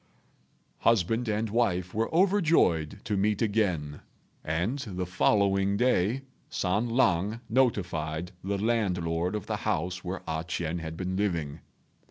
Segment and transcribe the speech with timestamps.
[0.79, 4.01] Husband and wife were overjoyed to meet again,
[4.43, 10.79] and the following day San lang notified the landlord of the house where A ch'ien
[10.79, 11.59] had been living.